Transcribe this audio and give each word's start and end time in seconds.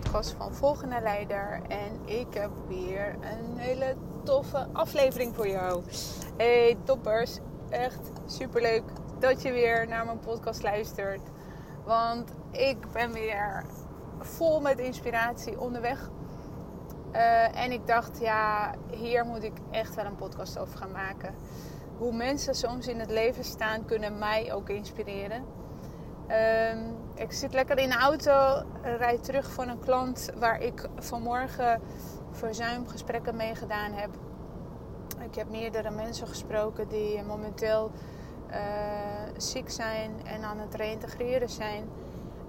Podcast 0.00 0.32
van 0.32 0.54
Volgende 0.54 1.00
Leider 1.00 1.60
en 1.68 2.00
ik 2.04 2.34
heb 2.34 2.50
weer 2.68 3.16
een 3.20 3.56
hele 3.56 3.96
toffe 4.24 4.68
aflevering 4.72 5.34
voor 5.34 5.48
jou. 5.48 5.82
Hey 6.36 6.76
toppers, 6.84 7.38
echt 7.68 8.10
superleuk 8.26 8.82
dat 9.18 9.42
je 9.42 9.52
weer 9.52 9.88
naar 9.88 10.04
mijn 10.04 10.18
podcast 10.18 10.62
luistert. 10.62 11.20
Want 11.84 12.30
ik 12.50 12.92
ben 12.92 13.12
weer 13.12 13.64
vol 14.18 14.60
met 14.60 14.78
inspiratie 14.78 15.60
onderweg. 15.60 16.10
Uh, 17.12 17.62
en 17.64 17.72
ik 17.72 17.86
dacht, 17.86 18.20
ja, 18.20 18.74
hier 18.90 19.24
moet 19.24 19.42
ik 19.42 19.56
echt 19.70 19.94
wel 19.94 20.04
een 20.04 20.16
podcast 20.16 20.58
over 20.58 20.78
gaan 20.78 20.92
maken. 20.92 21.34
Hoe 21.98 22.12
mensen 22.12 22.54
soms 22.54 22.86
in 22.86 22.98
het 23.00 23.10
leven 23.10 23.44
staan, 23.44 23.84
kunnen 23.84 24.18
mij 24.18 24.52
ook 24.52 24.68
inspireren. 24.68 25.44
Uh, 26.28 27.05
ik 27.16 27.32
zit 27.32 27.52
lekker 27.52 27.78
in 27.78 27.88
de 27.88 27.96
auto, 27.96 28.62
rijd 28.82 29.24
terug 29.24 29.50
van 29.50 29.68
een 29.68 29.80
klant 29.80 30.30
waar 30.38 30.60
ik 30.60 30.88
vanmorgen 30.98 31.80
verzuimgesprekken 32.30 33.36
mee 33.36 33.54
gedaan 33.54 33.92
heb. 33.92 34.10
Ik 35.20 35.34
heb 35.34 35.50
meerdere 35.50 35.90
mensen 35.90 36.26
gesproken 36.26 36.88
die 36.88 37.22
momenteel 37.22 37.90
uh, 38.50 38.56
ziek 39.36 39.70
zijn 39.70 40.10
en 40.24 40.42
aan 40.42 40.58
het 40.58 40.74
reïntegreren 40.74 41.48
zijn. 41.48 41.88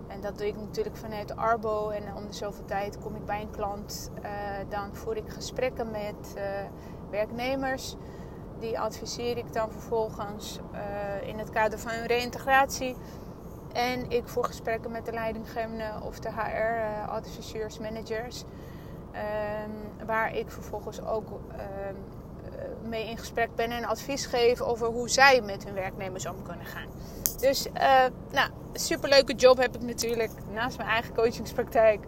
En 0.08 0.22
dat 0.22 0.38
doe 0.38 0.48
ik 0.48 0.56
natuurlijk 0.56 0.98
vanuit 0.98 1.36
Arbo. 1.36 1.90
En 1.90 2.16
om 2.16 2.28
de 2.28 2.34
zoveel 2.34 2.66
tijd 2.66 3.00
kom 3.00 3.16
ik 3.16 3.26
bij 3.26 3.42
een 3.42 3.52
klant. 3.52 4.12
Uh, 4.24 4.30
dan 4.70 4.96
voer 4.96 5.18
ik 5.18 5.30
gesprekken 5.30 5.92
met 5.92 6.34
uh, 6.36 6.44
werknemers. 7.10 7.96
Die 8.60 8.80
adviseer 8.80 9.38
ik 9.38 9.54
dan 9.54 9.72
vervolgens 9.72 10.60
in 11.22 11.40
het 11.40 11.50
kader 11.50 11.80
van 11.80 11.92
hun 11.92 12.06
reïntegratie. 12.06 12.96
En 13.78 14.10
ik 14.10 14.28
voer 14.28 14.44
gesprekken 14.44 14.92
met 14.92 15.06
de 15.06 15.12
leidinggevenden 15.12 16.02
of 16.02 16.20
de 16.20 16.30
HR-adviseurs, 16.32 17.80
managers. 17.80 18.44
Um, 19.14 20.06
waar 20.06 20.36
ik 20.36 20.52
vervolgens 20.52 21.02
ook 21.02 21.30
um, 21.30 22.90
mee 22.90 23.10
in 23.10 23.18
gesprek 23.18 23.56
ben 23.56 23.72
en 23.72 23.86
advies 23.86 24.26
geef 24.26 24.62
over 24.62 24.88
hoe 24.88 25.10
zij 25.10 25.42
met 25.42 25.64
hun 25.64 25.74
werknemers 25.74 26.26
om 26.28 26.44
kunnen 26.44 26.66
gaan. 26.66 26.88
Dus, 27.40 27.68
uh, 27.68 28.06
nou, 28.32 28.50
superleuke 28.74 29.34
job 29.34 29.58
heb 29.58 29.76
ik 29.76 29.82
natuurlijk 29.82 30.32
naast 30.54 30.78
mijn 30.78 30.90
eigen 30.90 31.14
coachingspraktijk. 31.14 32.06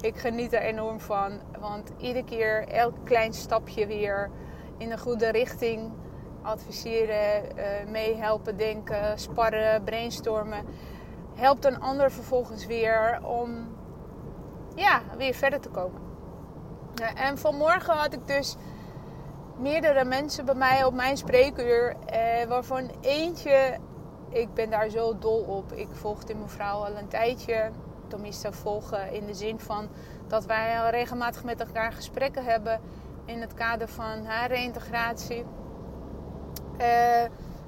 Ik 0.00 0.16
geniet 0.16 0.52
er 0.52 0.62
enorm 0.62 1.00
van, 1.00 1.40
want 1.58 1.90
iedere 1.98 2.24
keer 2.24 2.68
elk 2.68 2.94
klein 3.04 3.32
stapje 3.32 3.86
weer 3.86 4.30
in 4.78 4.88
de 4.88 4.98
goede 4.98 5.28
richting 5.30 5.92
adviseren, 6.42 7.42
meehelpen, 7.90 8.56
denken, 8.56 9.18
sparren, 9.18 9.84
brainstormen, 9.84 10.64
helpt 11.38 11.64
een 11.64 11.80
ander 11.80 12.10
vervolgens 12.10 12.66
weer 12.66 13.18
om 13.22 13.76
ja, 14.74 15.02
weer 15.16 15.34
verder 15.34 15.60
te 15.60 15.68
komen. 15.68 16.00
En 17.14 17.38
vanmorgen 17.38 17.94
had 17.94 18.12
ik 18.12 18.26
dus 18.26 18.56
meerdere 19.56 20.04
mensen 20.04 20.44
bij 20.44 20.54
mij 20.54 20.84
op 20.84 20.94
mijn 20.94 21.16
spreekuur, 21.16 21.96
eh, 22.06 22.48
waarvan 22.48 22.90
eentje 23.00 23.78
ik 24.28 24.54
ben 24.54 24.70
daar 24.70 24.88
zo 24.88 25.18
dol 25.18 25.40
op. 25.40 25.72
Ik 25.72 25.88
volg 25.92 26.24
die 26.24 26.36
mevrouw 26.36 26.84
al 26.84 26.96
een 26.96 27.08
tijdje. 27.08 27.70
Tenminste, 28.08 28.52
volgen 28.52 29.12
in 29.12 29.26
de 29.26 29.34
zin 29.34 29.60
van 29.60 29.88
dat 30.26 30.46
wij 30.46 30.80
al 30.80 30.88
regelmatig 30.90 31.44
met 31.44 31.60
elkaar 31.60 31.92
gesprekken 31.92 32.44
hebben 32.44 32.80
in 33.24 33.40
het 33.40 33.54
kader 33.54 33.88
van 33.88 34.24
haar 34.24 34.48
reïntegratie. 34.48 35.44
Uh, 36.80 36.86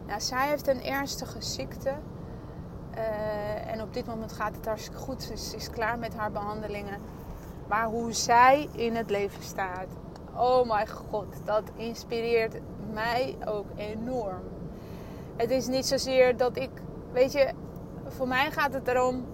nou, 0.06 0.20
zij 0.20 0.48
heeft 0.48 0.68
een 0.68 0.82
ernstige 0.82 1.42
ziekte. 1.42 1.94
Uh, 2.94 3.72
en 3.72 3.82
op 3.82 3.94
dit 3.94 4.06
moment 4.06 4.32
gaat 4.32 4.56
het 4.56 4.66
hartstikke 4.66 4.98
goed. 4.98 5.22
Ze 5.22 5.56
is, 5.56 5.70
klaar 5.70 5.98
met 5.98 6.16
haar 6.16 6.30
behandelingen. 6.30 7.00
Maar 7.68 7.84
hoe 7.84 8.12
zij 8.12 8.68
in 8.72 8.96
het 8.96 9.10
leven 9.10 9.42
staat. 9.42 9.86
Oh 10.36 10.68
mijn 10.68 10.88
god, 10.88 11.26
dat 11.44 11.62
inspireert 11.76 12.60
mij 12.92 13.36
ook 13.44 13.66
enorm. 13.76 14.42
Het 15.36 15.50
is 15.50 15.66
niet 15.66 15.86
zozeer 15.86 16.36
dat 16.36 16.56
ik, 16.56 16.70
weet 17.12 17.32
je, 17.32 17.52
voor 18.06 18.28
mij 18.28 18.50
gaat 18.50 18.72
het 18.72 18.88
erom, 18.88 19.24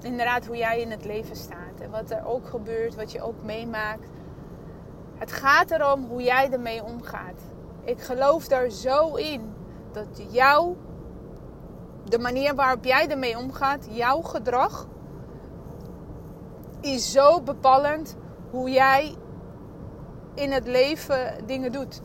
inderdaad, 0.00 0.46
hoe 0.46 0.56
jij 0.56 0.80
in 0.80 0.90
het 0.90 1.04
leven 1.04 1.36
staat. 1.36 1.80
En 1.80 1.90
wat 1.90 2.10
er 2.10 2.26
ook 2.26 2.48
gebeurt, 2.48 2.94
wat 2.94 3.12
je 3.12 3.22
ook 3.22 3.42
meemaakt. 3.42 4.08
Het 5.18 5.32
gaat 5.32 5.70
erom 5.70 6.04
hoe 6.04 6.22
jij 6.22 6.50
ermee 6.50 6.84
omgaat. 6.84 7.40
Ik 7.84 8.00
geloof 8.00 8.48
daar 8.48 8.70
zo 8.70 9.14
in 9.14 9.52
dat 9.92 10.22
jou, 10.30 10.76
de 12.08 12.18
manier 12.18 12.54
waarop 12.54 12.84
jij 12.84 13.08
ermee 13.08 13.38
omgaat, 13.38 13.86
jouw 13.90 14.20
gedrag, 14.20 14.86
is 16.80 17.12
zo 17.12 17.42
bepalend 17.42 18.16
hoe 18.50 18.70
jij 18.70 19.16
in 20.34 20.52
het 20.52 20.66
leven 20.66 21.46
dingen 21.46 21.72
doet. 21.72 22.00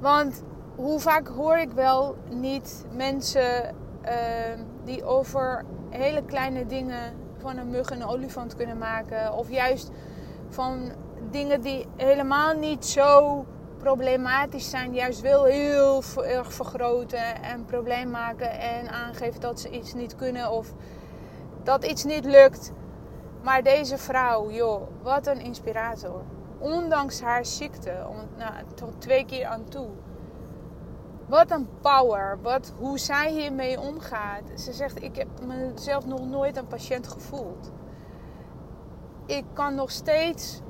Want 0.00 0.42
hoe 0.76 1.00
vaak 1.00 1.28
hoor 1.28 1.56
ik 1.56 1.72
wel 1.72 2.16
niet 2.30 2.86
mensen 2.92 3.74
uh, 4.04 4.10
die 4.84 5.04
over 5.04 5.64
hele 5.90 6.24
kleine 6.24 6.66
dingen 6.66 7.12
van 7.38 7.56
een 7.56 7.70
mug 7.70 7.90
een 7.90 8.04
olifant 8.04 8.56
kunnen 8.56 8.78
maken. 8.78 9.32
Of 9.32 9.50
juist 9.50 9.90
van 10.48 10.92
dingen 11.30 11.60
die 11.60 11.86
helemaal 11.96 12.54
niet 12.54 12.86
zo 12.86 13.44
problematisch 13.82 14.70
zijn, 14.70 14.94
juist 14.94 15.20
wel 15.20 15.44
heel 15.44 16.02
erg 16.16 16.52
vergroten 16.52 17.42
en 17.42 17.64
probleem 17.64 18.10
maken 18.10 18.50
en 18.60 18.90
aangeven 18.90 19.40
dat 19.40 19.60
ze 19.60 19.70
iets 19.70 19.94
niet 19.94 20.16
kunnen 20.16 20.50
of 20.50 20.72
dat 21.62 21.84
iets 21.84 22.04
niet 22.04 22.24
lukt. 22.24 22.72
Maar 23.42 23.62
deze 23.62 23.98
vrouw, 23.98 24.50
joh, 24.50 24.82
wat 25.02 25.26
een 25.26 25.40
inspirator. 25.40 26.22
Ondanks 26.58 27.20
haar 27.20 27.44
ziekte, 27.44 28.06
nou, 28.36 28.52
tot 28.74 29.00
twee 29.00 29.24
keer 29.24 29.46
aan 29.46 29.64
toe 29.68 29.88
wat 31.32 31.50
een 31.50 31.68
power. 31.80 32.38
Wat, 32.42 32.72
hoe 32.78 32.98
zij 32.98 33.30
hiermee 33.30 33.80
omgaat. 33.80 34.42
Ze 34.60 34.72
zegt, 34.72 35.02
ik 35.02 35.16
heb 35.16 35.28
mezelf 35.46 36.06
nog 36.06 36.28
nooit 36.28 36.56
een 36.56 36.66
patiënt 36.66 37.08
gevoeld. 37.08 37.70
Ik 39.26 39.44
kan 39.52 39.74
nog 39.74 39.90
steeds, 39.90 40.60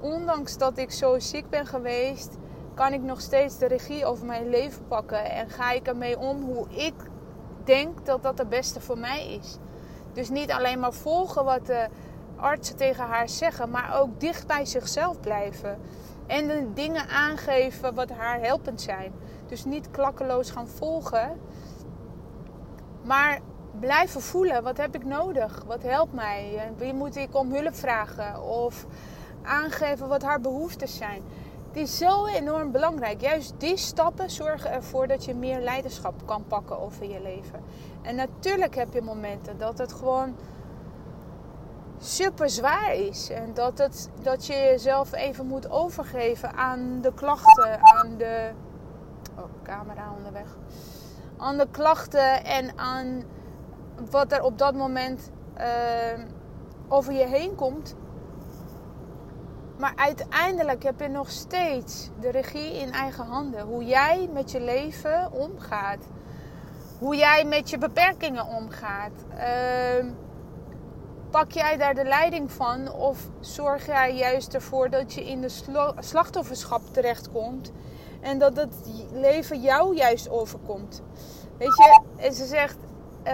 ondanks 0.00 0.58
dat 0.58 0.78
ik 0.78 0.90
zo 0.90 1.18
ziek 1.18 1.48
ben 1.48 1.66
geweest, 1.66 2.36
kan 2.76 2.92
ik 2.92 3.02
nog 3.02 3.20
steeds 3.20 3.58
de 3.58 3.66
regie 3.66 4.04
over 4.04 4.26
mijn 4.26 4.48
leven 4.48 4.86
pakken. 4.88 5.30
En 5.30 5.50
ga 5.50 5.72
ik 5.72 5.86
ermee 5.86 6.18
om 6.18 6.42
hoe 6.42 6.66
ik 6.68 6.94
denk 7.64 8.06
dat 8.06 8.22
dat 8.22 8.38
het 8.38 8.48
beste 8.48 8.80
voor 8.80 8.98
mij 8.98 9.34
is. 9.34 9.58
Dus 10.12 10.28
niet 10.28 10.50
alleen 10.52 10.80
maar 10.80 10.92
volgen 10.92 11.44
wat 11.44 11.66
de 11.66 11.88
artsen 12.36 12.76
tegen 12.76 13.04
haar 13.04 13.28
zeggen, 13.28 13.70
maar 13.70 14.00
ook 14.00 14.20
dicht 14.20 14.46
bij 14.46 14.64
zichzelf 14.64 15.20
blijven. 15.20 15.78
En 16.26 16.46
de 16.46 16.72
dingen 16.74 17.08
aangeven 17.08 17.94
wat 17.94 18.10
haar 18.10 18.40
helpend 18.40 18.80
zijn. 18.80 19.12
Dus 19.46 19.64
niet 19.64 19.90
klakkeloos 19.90 20.50
gaan 20.50 20.68
volgen. 20.68 21.40
Maar 23.02 23.40
blijven 23.80 24.20
voelen. 24.20 24.62
Wat 24.62 24.76
heb 24.76 24.94
ik 24.94 25.04
nodig? 25.04 25.64
Wat 25.66 25.82
helpt 25.82 26.12
mij? 26.12 26.72
Wie 26.76 26.94
moet 26.94 27.16
ik 27.16 27.34
om 27.34 27.54
hulp 27.54 27.74
vragen? 27.74 28.42
Of 28.42 28.86
aangeven 29.42 30.08
wat 30.08 30.22
haar 30.22 30.40
behoeftes 30.40 30.96
zijn. 30.96 31.22
Het 31.76 31.88
is 31.88 31.98
zo 31.98 32.26
enorm 32.26 32.72
belangrijk. 32.72 33.20
Juist 33.20 33.54
die 33.58 33.76
stappen 33.76 34.30
zorgen 34.30 34.70
ervoor 34.70 35.06
dat 35.06 35.24
je 35.24 35.34
meer 35.34 35.60
leiderschap 35.60 36.26
kan 36.26 36.44
pakken 36.46 36.80
over 36.80 37.10
je 37.10 37.20
leven. 37.20 37.62
En 38.02 38.16
natuurlijk 38.16 38.74
heb 38.74 38.92
je 38.92 39.02
momenten 39.02 39.58
dat 39.58 39.78
het 39.78 39.92
gewoon 39.92 40.36
super 41.98 42.50
zwaar 42.50 42.94
is. 42.94 43.30
En 43.30 43.54
dat, 43.54 43.78
het, 43.78 44.10
dat 44.22 44.46
je 44.46 44.52
jezelf 44.52 45.12
even 45.12 45.46
moet 45.46 45.70
overgeven 45.70 46.52
aan 46.54 47.00
de 47.00 47.12
klachten, 47.14 47.78
aan 47.80 48.16
de 48.16 48.50
Oh, 49.38 49.44
camera 49.62 50.12
onderweg. 50.16 50.56
Aan 51.36 51.56
de 51.56 51.68
klachten 51.70 52.44
en 52.44 52.78
aan 52.78 53.22
wat 54.10 54.32
er 54.32 54.42
op 54.42 54.58
dat 54.58 54.74
moment 54.74 55.30
uh, 55.58 56.24
over 56.88 57.12
je 57.12 57.26
heen 57.26 57.54
komt. 57.54 57.94
Maar 59.78 59.92
uiteindelijk 59.96 60.82
heb 60.82 61.00
je 61.00 61.08
nog 61.08 61.30
steeds 61.30 62.10
de 62.20 62.30
regie 62.30 62.76
in 62.76 62.92
eigen 62.92 63.24
handen. 63.24 63.60
Hoe 63.60 63.84
jij 63.84 64.28
met 64.32 64.50
je 64.50 64.60
leven 64.60 65.32
omgaat. 65.32 65.98
Hoe 66.98 67.16
jij 67.16 67.44
met 67.44 67.70
je 67.70 67.78
beperkingen 67.78 68.46
omgaat. 68.46 69.12
Uh, 69.34 70.06
pak 71.30 71.50
jij 71.50 71.76
daar 71.76 71.94
de 71.94 72.04
leiding 72.04 72.52
van? 72.52 72.92
Of 72.92 73.28
zorg 73.40 73.86
jij 73.86 74.14
juist 74.14 74.54
ervoor 74.54 74.90
dat 74.90 75.14
je 75.14 75.24
in 75.24 75.40
de 75.40 75.48
slachtofferschap 75.98 76.80
terechtkomt 76.92 77.72
en 78.20 78.38
dat 78.38 78.56
het 78.56 78.74
leven 79.12 79.60
jou 79.60 79.96
juist 79.96 80.30
overkomt? 80.30 81.02
Weet 81.58 81.76
je, 81.76 82.00
en 82.16 82.32
ze 82.32 82.46
zegt, 82.46 82.76
uh, 83.24 83.32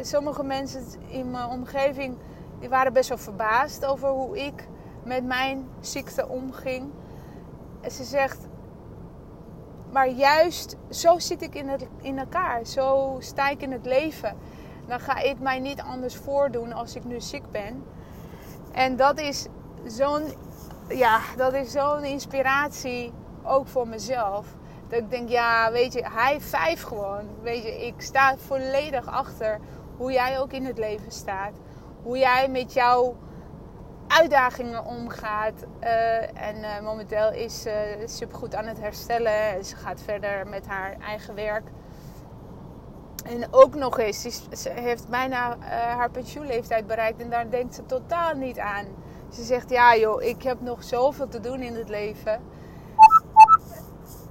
sommige 0.00 0.42
mensen 0.42 0.82
in 1.08 1.30
mijn 1.30 1.48
omgeving 1.48 2.16
die 2.60 2.68
waren 2.68 2.92
best 2.92 3.08
wel 3.08 3.18
verbaasd 3.18 3.84
over 3.84 4.08
hoe 4.08 4.38
ik 4.38 4.68
met 5.04 5.24
mijn 5.24 5.68
ziekte 5.80 6.28
omging. 6.28 6.90
En 7.80 7.90
ze 7.90 8.04
zegt, 8.04 8.38
maar 9.92 10.08
juist 10.08 10.76
zo 10.90 11.18
zit 11.18 11.42
ik 11.42 11.54
in, 11.54 11.68
het, 11.68 11.86
in 12.00 12.18
elkaar. 12.18 12.66
Zo 12.66 13.16
sta 13.18 13.48
ik 13.48 13.62
in 13.62 13.72
het 13.72 13.86
leven. 13.86 14.36
Dan 14.86 15.00
ga 15.00 15.18
ik 15.18 15.40
mij 15.40 15.58
niet 15.58 15.80
anders 15.80 16.16
voordoen 16.16 16.72
als 16.72 16.94
ik 16.94 17.04
nu 17.04 17.20
ziek 17.20 17.50
ben. 17.50 17.84
En 18.72 18.96
dat 18.96 19.18
is 19.18 19.46
zo'n 19.86 20.22
ja, 20.88 21.20
dat 21.36 21.52
is 21.52 21.70
zo'n 21.70 22.04
inspiratie 22.04 23.12
ook 23.42 23.66
voor 23.66 23.88
mezelf. 23.88 24.46
Dat 24.88 24.98
ik 24.98 25.10
denk, 25.10 25.28
ja, 25.28 25.72
weet 25.72 25.92
je, 25.92 26.08
hij 26.12 26.40
vijf 26.40 26.82
gewoon. 26.82 27.24
Weet 27.42 27.62
je, 27.62 27.86
ik 27.86 27.94
sta 27.98 28.36
volledig 28.36 29.06
achter 29.06 29.58
hoe 29.96 30.12
jij 30.12 30.40
ook 30.40 30.52
in 30.52 30.64
het 30.64 30.78
leven 30.78 31.12
staat. 31.12 31.52
Hoe 32.02 32.18
jij 32.18 32.48
met 32.48 32.72
jouw 32.72 33.16
uitdagingen 34.10 34.84
omgaat. 34.84 35.64
Uh, 35.82 36.48
en 36.48 36.56
uh, 36.56 36.80
momenteel 36.80 37.32
is 37.32 37.62
ze 37.62 37.96
uh, 38.00 38.08
supergoed 38.08 38.54
aan 38.54 38.66
het 38.66 38.80
herstellen. 38.80 39.64
Ze 39.64 39.76
gaat 39.76 40.00
verder 40.02 40.46
met 40.46 40.66
haar 40.66 40.96
eigen 41.00 41.34
werk. 41.34 41.68
En 43.24 43.46
ook 43.50 43.74
nog 43.74 43.98
eens, 43.98 44.22
ze 44.50 44.70
heeft 44.70 45.08
bijna 45.08 45.56
uh, 45.56 45.64
haar 45.70 46.10
pensioenleeftijd 46.10 46.86
bereikt 46.86 47.20
en 47.20 47.30
daar 47.30 47.50
denkt 47.50 47.74
ze 47.74 47.86
totaal 47.86 48.34
niet 48.34 48.58
aan. 48.58 48.86
Ze 49.32 49.42
zegt, 49.42 49.70
ja 49.70 49.96
joh, 49.96 50.22
ik 50.22 50.42
heb 50.42 50.60
nog 50.60 50.84
zoveel 50.84 51.28
te 51.28 51.40
doen 51.40 51.60
in 51.60 51.74
het 51.74 51.88
leven. 51.88 52.40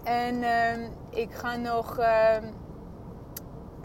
En 0.03 0.35
uh, 0.35 0.87
ik 1.09 1.33
ga 1.33 1.55
nog... 1.55 1.99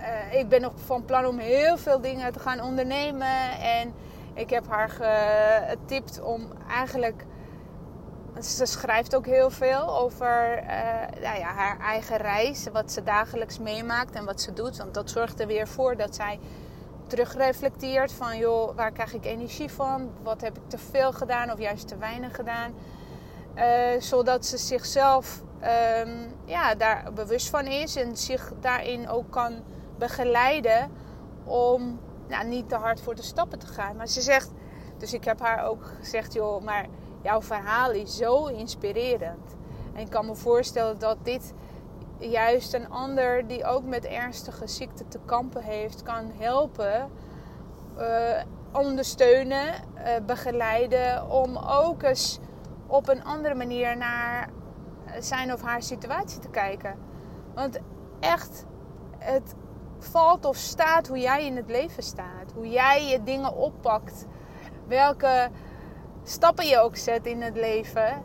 Uh, 0.05 0.39
ik 0.39 0.49
ben 0.49 0.61
nog 0.61 0.73
van 0.85 1.05
plan 1.05 1.27
om 1.27 1.39
heel 1.39 1.77
veel 1.77 2.01
dingen 2.01 2.33
te 2.33 2.39
gaan 2.39 2.61
ondernemen. 2.61 3.61
En 3.61 3.95
ik 4.35 4.51
heb 4.51 4.69
haar 4.69 4.89
getipt 4.89 6.23
om 6.23 6.53
eigenlijk 6.69 7.25
ze 8.43 8.67
schrijft 8.67 9.17
ook 9.17 9.27
heel 9.27 9.51
veel 9.51 9.99
over 9.99 10.63
uh, 10.63 10.69
nou 11.23 11.39
ja, 11.39 11.47
haar 11.47 11.79
eigen 11.81 12.17
reis, 12.17 12.67
wat 12.73 12.93
ze 12.93 13.03
dagelijks 13.03 13.59
meemaakt 13.59 14.15
en 14.15 14.25
wat 14.25 14.41
ze 14.41 14.53
doet. 14.53 14.77
Want 14.77 14.95
dat 14.95 15.11
zorgt 15.11 15.41
er 15.41 15.47
weer 15.47 15.69
voor 15.69 15.97
dat 15.97 16.15
zij 16.15 16.39
terugreflecteert 17.07 18.13
van 18.13 18.39
joh, 18.39 18.77
waar 18.77 18.93
krijg 18.93 19.15
ik 19.15 19.25
energie 19.25 19.71
van? 19.71 20.11
Wat 20.23 20.41
heb 20.41 20.57
ik 20.57 20.63
te 20.67 20.79
veel 20.79 21.13
gedaan 21.13 21.53
of 21.53 21.59
juist 21.59 21.89
te 21.89 21.97
weinig 21.97 22.35
gedaan? 22.35 22.75
Uh, 23.57 24.01
zodat 24.01 24.47
ze 24.47 24.59
zichzelf 24.59 25.43
um, 26.01 26.33
ja, 26.45 26.75
daar 26.75 27.13
bewust 27.15 27.49
van 27.49 27.67
is 27.67 27.97
en 27.97 28.17
zich 28.17 28.53
daarin 28.61 29.09
ook 29.09 29.31
kan 29.31 29.63
begeleiden 29.99 30.91
om 31.45 32.01
nou, 32.29 32.47
niet 32.47 32.69
te 32.69 32.75
hard 32.75 33.01
voor 33.01 33.15
de 33.15 33.23
stappen 33.23 33.59
te 33.59 33.67
gaan. 33.67 33.97
Maar 33.97 34.09
ze 34.09 34.21
zegt, 34.21 34.51
dus 34.99 35.13
ik 35.13 35.25
heb 35.25 35.41
haar 35.41 35.65
ook 35.65 35.85
gezegd, 35.99 36.33
joh, 36.33 36.63
maar 36.63 36.87
jouw 37.23 37.43
verhaal 37.43 37.91
is 37.91 38.17
zo 38.17 38.47
inspirerend. 38.47 39.57
En 39.93 40.01
ik 40.01 40.11
kan 40.11 40.27
me 40.27 40.35
voorstellen 40.35 40.99
dat 40.99 41.17
dit 41.23 41.55
juist 42.19 42.75
een 42.75 42.91
ander 42.91 43.47
die 43.47 43.65
ook 43.65 43.85
met 43.85 44.05
ernstige 44.05 44.67
ziekte 44.67 45.09
te 45.09 45.19
kampen 45.25 45.63
heeft, 45.63 46.03
kan 46.03 46.31
helpen, 46.37 47.11
uh, 47.99 48.43
ondersteunen, 48.73 49.75
uh, 49.97 50.11
begeleiden. 50.27 51.31
Om 51.31 51.57
ook 51.57 52.03
eens 52.03 52.39
op 52.87 53.09
een 53.09 53.25
andere 53.25 53.55
manier 53.55 53.97
naar 53.97 54.49
zijn 55.19 55.53
of 55.53 55.63
haar 55.63 55.83
situatie 55.83 56.39
te 56.39 56.49
kijken. 56.49 56.99
Want 57.55 57.79
echt, 58.21 58.65
het 59.19 59.55
valt 60.05 60.45
of 60.45 60.57
staat 60.57 61.09
hoe 61.09 61.19
jij 61.19 61.47
in 61.47 61.57
het 61.57 61.69
leven 61.69 62.03
staat. 62.03 62.53
Hoe 62.55 62.69
jij 62.69 63.09
je 63.09 63.23
dingen 63.23 63.57
oppakt. 63.57 64.27
Welke 64.87 65.51
stappen 66.23 66.67
je 66.67 66.79
ook 66.79 66.97
zet 66.97 67.27
in 67.27 67.43
het 67.43 67.57
leven 67.57 68.23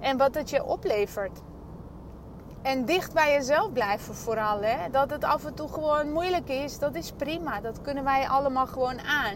en 0.00 0.16
wat 0.16 0.34
het 0.34 0.50
je 0.50 0.64
oplevert. 0.64 1.40
En 2.62 2.84
dicht 2.84 3.12
bij 3.12 3.32
jezelf 3.32 3.72
blijven 3.72 4.14
vooral. 4.14 4.62
Hè? 4.62 4.90
Dat 4.90 5.10
het 5.10 5.24
af 5.24 5.44
en 5.44 5.54
toe 5.54 5.68
gewoon 5.68 6.12
moeilijk 6.12 6.48
is, 6.48 6.78
dat 6.78 6.94
is 6.94 7.12
prima. 7.12 7.60
Dat 7.60 7.80
kunnen 7.80 8.04
wij 8.04 8.28
allemaal 8.28 8.66
gewoon 8.66 9.00
aan. 9.00 9.34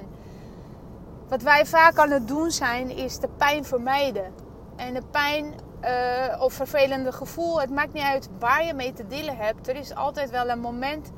Wat 1.29 1.43
wij 1.43 1.67
vaak 1.67 1.99
aan 1.99 2.11
het 2.11 2.29
doen 2.29 2.50
zijn, 2.50 2.90
is 2.90 3.19
de 3.19 3.29
pijn 3.29 3.64
vermijden. 3.64 4.32
En 4.76 4.94
de 4.94 5.02
pijn 5.11 5.55
uh, 5.85 6.43
of 6.43 6.52
vervelende 6.52 7.12
gevoel, 7.12 7.61
het 7.61 7.70
maakt 7.70 7.93
niet 7.93 8.02
uit 8.02 8.29
waar 8.38 8.64
je 8.64 8.75
mee 8.75 8.93
te 8.93 9.06
dealen 9.06 9.37
hebt. 9.37 9.69
Er 9.69 9.76
is 9.76 9.94
altijd 9.94 10.31
wel 10.31 10.49
een 10.49 10.61
moment 10.61 11.11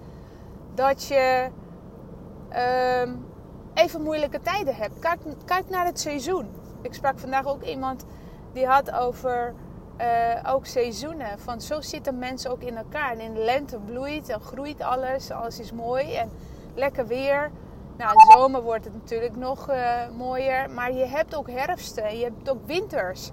dat 0.81 1.05
je 1.05 1.49
uh, 2.53 3.15
even 3.75 4.03
moeilijke 4.03 4.41
tijden 4.41 4.75
hebt. 4.75 4.99
Kijk, 5.45 5.69
naar 5.69 5.87
het 5.87 6.01
seizoen 6.01 6.49
ik 6.83 6.95
sprak 6.95 7.19
vandaag 7.19 7.47
ook 7.47 7.63
iemand 7.63 8.05
die 8.53 8.67
had 8.67 8.93
over 8.93 9.55
uh, 10.01 10.53
ook 10.53 10.67
seizoenen. 10.67 11.39
Van 11.39 11.61
zo 11.61 11.81
zitten 11.81 12.19
mensen 12.19 12.51
ook 12.51 12.63
in 12.63 12.77
elkaar. 12.77 13.13
En 13.13 13.21
in 13.21 13.35
de 13.35 13.45
lente 13.45 13.79
bloeit 13.79 14.29
en 14.29 14.41
groeit 14.41 14.83
alles. 14.83 15.31
Alles 15.31 15.61
is 15.61 15.73
mooi 15.73 16.15
en 16.15 16.31
lekker 16.75 17.07
weer. 17.07 17.51
Nou, 17.97 18.13
de 18.13 18.33
zomer 18.37 18.63
wordt 18.63 18.85
het 18.85 18.95
natuurlijk 18.95 19.37
nog 19.37 19.71
uh, 19.71 20.09
mooier. 20.17 20.71
Maar 20.71 20.93
je 20.93 21.05
hebt 21.05 21.35
ook 21.35 21.51
herfsten 21.51 22.05
en 22.05 22.19
je 22.19 22.25
hebt 22.25 22.51
ook 22.51 22.67
winters. 22.67 23.31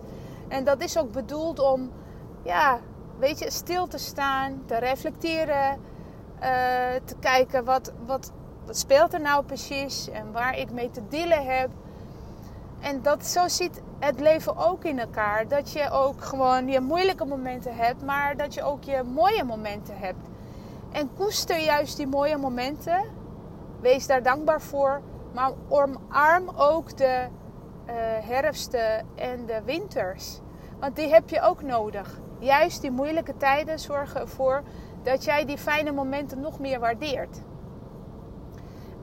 En 0.47 0.63
dat 0.63 0.81
is 0.81 0.97
ook 0.97 1.11
bedoeld 1.11 1.59
om, 1.59 1.91
ja, 2.43 2.79
weet 3.19 3.39
je, 3.39 3.51
stil 3.51 3.87
te 3.87 3.97
staan, 3.97 4.63
te 4.65 4.77
reflecteren. 4.77 5.79
Uh, 6.41 6.43
te 7.05 7.15
kijken 7.19 7.65
wat, 7.65 7.93
wat, 8.05 8.31
wat 8.65 8.77
speelt 8.77 9.13
er 9.13 9.21
nou 9.21 9.43
precies 9.43 10.09
en 10.09 10.31
waar 10.31 10.57
ik 10.57 10.71
mee 10.71 10.89
te 10.89 11.01
dealen 11.09 11.45
heb. 11.45 11.69
En 12.79 13.01
dat, 13.01 13.25
zo 13.25 13.47
ziet 13.47 13.81
het 13.99 14.19
leven 14.19 14.57
ook 14.57 14.83
in 14.83 14.99
elkaar. 14.99 15.47
Dat 15.47 15.71
je 15.71 15.89
ook 15.91 16.23
gewoon 16.23 16.67
je 16.67 16.79
moeilijke 16.79 17.25
momenten 17.25 17.75
hebt, 17.75 18.03
maar 18.03 18.37
dat 18.37 18.53
je 18.53 18.63
ook 18.63 18.83
je 18.83 19.03
mooie 19.03 19.43
momenten 19.43 19.97
hebt. 19.97 20.27
En 20.91 21.09
koester 21.15 21.59
juist 21.59 21.97
die 21.97 22.07
mooie 22.07 22.37
momenten. 22.37 23.03
Wees 23.81 24.07
daar 24.07 24.23
dankbaar 24.23 24.61
voor. 24.61 25.01
Maar 25.33 25.51
omarm 25.67 26.49
ook 26.55 26.97
de 26.97 27.27
uh, 27.87 27.93
herfsten 28.29 29.05
en 29.15 29.45
de 29.45 29.61
winters. 29.65 30.39
Want 30.79 30.95
die 30.95 31.09
heb 31.09 31.29
je 31.29 31.41
ook 31.41 31.61
nodig. 31.61 32.19
Juist 32.39 32.81
die 32.81 32.91
moeilijke 32.91 33.37
tijden 33.37 33.79
zorgen 33.79 34.21
ervoor 34.21 34.63
dat 35.07 35.23
jij 35.23 35.45
die 35.45 35.57
fijne 35.57 35.91
momenten 35.91 36.39
nog 36.39 36.59
meer 36.59 36.79
waardeert. 36.79 37.41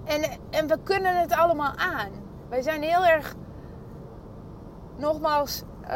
En, 0.04 0.22
en 0.50 0.66
we 0.66 0.78
kunnen 0.82 1.20
het 1.20 1.32
allemaal 1.32 1.76
aan. 1.76 2.10
Wij 2.48 2.62
zijn 2.62 2.82
heel 2.82 3.04
erg 3.04 3.34
nogmaals 4.96 5.62
uh, 5.82 5.90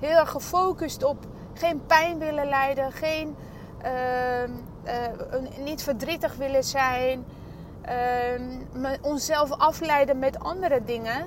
heel 0.00 0.18
erg 0.18 0.30
gefocust 0.30 1.04
op 1.04 1.26
geen 1.54 1.86
pijn 1.86 2.18
willen 2.18 2.48
lijden, 2.48 2.92
geen, 2.92 3.36
uh, 3.84 5.64
niet 5.64 5.82
verdrietig 5.82 6.34
willen 6.34 6.64
zijn, 6.64 7.24
ehm, 7.82 8.96
onszelf 9.02 9.50
afleiden 9.50 10.18
met 10.18 10.38
andere 10.38 10.84
dingen. 10.84 11.26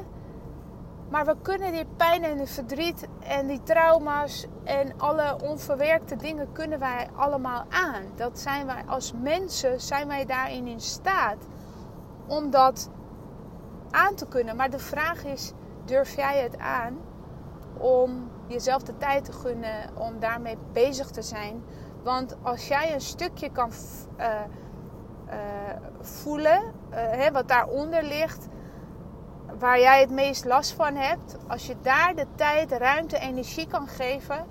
Maar 1.10 1.25
we 1.25 1.36
kunnen 1.42 1.72
die 1.72 1.86
pijn 1.98 2.24
en 2.24 2.38
het 2.38 2.50
verdriet 2.50 3.08
en 3.20 3.48
die 3.48 3.63
trauma's 3.63 4.48
en 4.63 4.94
alle 4.98 5.38
onverwerkte 5.44 6.16
dingen 6.16 6.51
kunnen 6.51 6.80
wij 6.80 7.08
allemaal 7.16 7.66
aan. 7.70 8.04
Dat 8.16 8.39
zijn 8.39 8.66
wij 8.66 8.84
als 8.88 9.13
mensen, 9.22 9.82
zijn 9.82 10.08
wij 10.08 10.25
daarin 10.25 10.68
in 10.68 10.82
staat 10.82 11.38
om 12.28 12.50
dat 12.50 12.89
aan 13.92 14.16
te 14.16 14.28
kunnen. 14.28 14.56
Maar 14.56 14.70
de 14.70 14.80
vraag 14.80 15.24
is, 15.24 15.54
durf 15.86 16.16
jij 16.16 16.42
het 16.42 16.58
aan 16.58 16.98
om 17.78 18.30
jezelf 18.48 18.84
de 18.84 18.98
tijd 18.98 19.25
te 19.25 19.32
gunnen 19.32 19.98
om 19.98 20.20
daarmee 20.20 20.58
bezig 20.74 21.10
te 21.10 21.22
zijn? 21.22 21.63
Want 22.04 22.38
als 22.42 22.68
jij 22.68 22.94
een 22.94 23.01
stukje 23.01 23.51
kan 23.51 23.72
uh, 24.20 24.25
uh, 25.28 25.34
voelen, 26.01 26.62
uh, 26.63 26.72
hè, 26.92 27.32
wat 27.32 27.48
daaronder 27.48 28.04
ligt, 28.04 28.48
waar 29.58 29.79
jij 29.79 30.00
het 30.00 30.10
meest 30.10 30.46
last 30.46 30.72
van 30.72 30.96
hebt, 30.96 31.36
als 31.48 31.68
je 31.68 31.75
daar 31.82 32.15
de 32.15 32.25
tijd, 32.36 32.72
ruimte, 32.72 33.20
energie 33.20 33.68
kan 33.68 33.88
geven, 33.88 34.46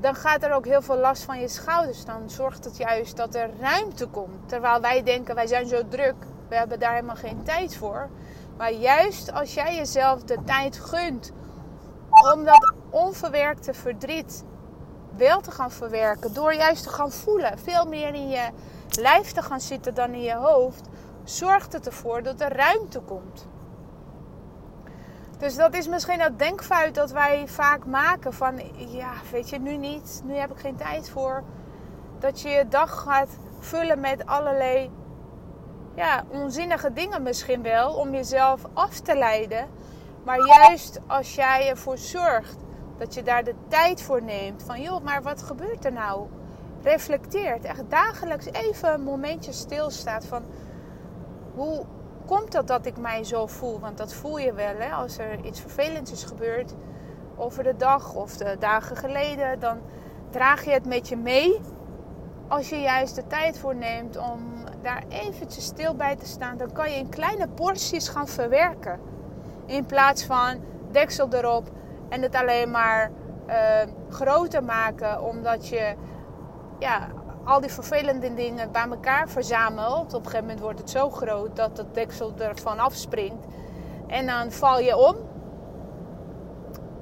dan 0.00 0.14
gaat 0.14 0.42
er 0.42 0.52
ook 0.52 0.64
heel 0.64 0.82
veel 0.82 0.96
last 0.96 1.22
van 1.22 1.40
je 1.40 1.48
schouders. 1.48 2.04
Dan 2.04 2.30
zorgt 2.30 2.64
het 2.64 2.76
juist 2.76 3.16
dat 3.16 3.34
er 3.34 3.50
ruimte 3.60 4.06
komt. 4.06 4.48
Terwijl 4.48 4.80
wij 4.80 5.02
denken, 5.02 5.34
wij 5.34 5.46
zijn 5.46 5.66
zo 5.66 5.88
druk, 5.88 6.14
we 6.48 6.54
hebben 6.54 6.78
daar 6.78 6.94
helemaal 6.94 7.16
geen 7.16 7.42
tijd 7.42 7.76
voor. 7.76 8.08
Maar 8.56 8.72
juist 8.72 9.32
als 9.32 9.54
jij 9.54 9.76
jezelf 9.76 10.22
de 10.22 10.38
tijd 10.44 10.78
gunt 10.78 11.32
om 12.34 12.44
dat 12.44 12.74
onverwerkte 12.90 13.74
verdriet 13.74 14.44
wel 15.16 15.40
te 15.40 15.50
gaan 15.50 15.70
verwerken, 15.70 16.34
door 16.34 16.54
juist 16.54 16.82
te 16.82 16.88
gaan 16.88 17.12
voelen, 17.12 17.58
veel 17.58 17.84
meer 17.84 18.14
in 18.14 18.28
je 18.28 18.48
lijf 19.00 19.32
te 19.32 19.42
gaan 19.42 19.60
zitten 19.60 19.94
dan 19.94 20.12
in 20.12 20.22
je 20.22 20.34
hoofd, 20.34 20.88
zorgt 21.24 21.72
het 21.72 21.86
ervoor 21.86 22.22
dat 22.22 22.40
er 22.40 22.56
ruimte 22.56 23.00
komt. 23.00 23.46
Dus 25.38 25.56
dat 25.56 25.74
is 25.74 25.88
misschien 25.88 26.18
dat 26.18 26.38
denkfout 26.38 26.94
dat 26.94 27.10
wij 27.10 27.48
vaak 27.48 27.86
maken 27.86 28.32
van, 28.32 28.60
ja, 28.76 29.12
weet 29.32 29.48
je, 29.48 29.58
nu 29.58 29.76
niet, 29.76 30.22
nu 30.24 30.34
heb 30.34 30.50
ik 30.50 30.58
geen 30.58 30.76
tijd 30.76 31.10
voor. 31.10 31.42
Dat 32.18 32.40
je 32.40 32.48
je 32.48 32.68
dag 32.68 33.02
gaat 33.02 33.38
vullen 33.58 34.00
met 34.00 34.26
allerlei 34.26 34.90
ja, 35.94 36.24
onzinnige 36.28 36.92
dingen 36.92 37.22
misschien 37.22 37.62
wel, 37.62 37.94
om 37.94 38.12
jezelf 38.12 38.62
af 38.72 39.00
te 39.00 39.16
leiden. 39.16 39.68
Maar 40.24 40.46
juist 40.46 41.00
als 41.06 41.34
jij 41.34 41.68
ervoor 41.68 41.98
zorgt 41.98 42.56
dat 42.98 43.14
je 43.14 43.22
daar 43.22 43.44
de 43.44 43.54
tijd 43.68 44.02
voor 44.02 44.22
neemt, 44.22 44.62
van 44.62 44.80
joh, 44.80 45.02
maar 45.02 45.22
wat 45.22 45.42
gebeurt 45.42 45.84
er 45.84 45.92
nou? 45.92 46.26
Reflecteert, 46.82 47.64
echt 47.64 47.90
dagelijks 47.90 48.46
even 48.46 48.92
een 48.92 49.02
momentje 49.02 49.52
stilstaat 49.52 50.24
van 50.24 50.42
hoe 51.54 51.84
komt 52.26 52.52
dat 52.52 52.66
dat 52.66 52.86
ik 52.86 52.96
mij 52.96 53.24
zo 53.24 53.46
voel? 53.46 53.80
Want 53.80 53.98
dat 53.98 54.12
voel 54.12 54.38
je 54.38 54.52
wel 54.52 54.74
hè? 54.78 54.90
als 54.90 55.18
er 55.18 55.44
iets 55.44 55.60
vervelends 55.60 56.12
is 56.12 56.24
gebeurd 56.24 56.74
over 57.36 57.62
de 57.62 57.76
dag 57.76 58.14
of 58.14 58.36
de 58.36 58.56
dagen 58.58 58.96
geleden. 58.96 59.60
Dan 59.60 59.78
draag 60.30 60.64
je 60.64 60.70
het 60.70 60.86
met 60.86 61.08
je 61.08 61.16
mee. 61.16 61.60
Als 62.48 62.68
je 62.68 62.80
juist 62.80 63.14
de 63.14 63.26
tijd 63.26 63.58
voor 63.58 63.76
neemt 63.76 64.16
om 64.16 64.64
daar 64.82 65.04
eventjes 65.08 65.64
stil 65.64 65.94
bij 65.94 66.16
te 66.16 66.26
staan, 66.26 66.56
dan 66.56 66.72
kan 66.72 66.90
je 66.90 66.96
in 66.96 67.08
kleine 67.08 67.48
porties 67.48 68.08
gaan 68.08 68.28
verwerken. 68.28 69.00
In 69.66 69.86
plaats 69.86 70.24
van 70.24 70.60
deksel 70.90 71.28
erop 71.30 71.70
en 72.08 72.22
het 72.22 72.34
alleen 72.34 72.70
maar 72.70 73.10
uh, 73.48 73.54
groter 74.08 74.64
maken, 74.64 75.22
omdat 75.22 75.68
je 75.68 75.94
ja, 76.78 77.08
al 77.46 77.60
die 77.60 77.72
vervelende 77.72 78.34
dingen 78.34 78.72
bij 78.72 78.86
elkaar 78.90 79.28
verzamelt. 79.28 80.14
Op 80.14 80.20
een 80.20 80.24
gegeven 80.24 80.40
moment 80.40 80.60
wordt 80.60 80.78
het 80.78 80.90
zo 80.90 81.10
groot 81.10 81.56
dat 81.56 81.76
het 81.76 81.94
deksel 81.94 82.32
ervan 82.38 82.78
afspringt. 82.78 83.46
En 84.06 84.26
dan 84.26 84.52
val 84.52 84.80
je 84.80 84.96
om. 84.96 85.16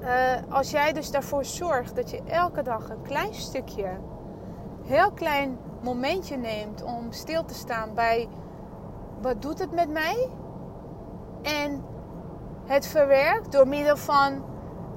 Uh, 0.01 0.09
als 0.49 0.71
jij 0.71 0.93
dus 0.93 1.11
daarvoor 1.11 1.45
zorgt 1.45 1.95
dat 1.95 2.09
je 2.09 2.21
elke 2.25 2.61
dag 2.61 2.89
een 2.89 3.01
klein 3.01 3.33
stukje, 3.33 3.89
heel 4.83 5.11
klein 5.11 5.57
momentje 5.81 6.37
neemt 6.37 6.83
om 6.83 7.11
stil 7.11 7.45
te 7.45 7.53
staan 7.53 7.93
bij 7.93 8.27
wat 9.21 9.41
doet 9.41 9.59
het 9.59 9.71
met 9.71 9.89
mij? 9.89 10.29
En 11.41 11.83
het 12.65 12.87
verwerkt 12.87 13.51
door 13.51 13.67
middel 13.67 13.97
van 13.97 14.43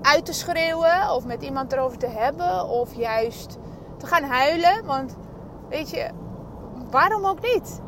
uit 0.03 0.25
te 0.25 0.33
schreeuwen 0.33 1.11
of 1.11 1.25
met 1.25 1.43
iemand 1.43 1.73
erover 1.73 1.99
te 1.99 2.07
hebben 2.07 2.69
of 2.69 2.95
juist 2.95 3.59
te 3.99 4.07
gaan 4.07 4.23
huilen. 4.23 4.85
Want 4.85 5.17
Weet 5.69 5.91
je, 5.91 6.11
waarom 6.91 7.25
ook 7.25 7.41
niet? 7.41 7.81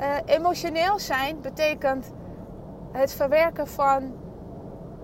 Uh, 0.00 0.16
emotioneel 0.24 0.98
zijn 0.98 1.40
betekent 1.40 2.12
het 2.92 3.12
verwerken 3.12 3.66
van 3.66 4.02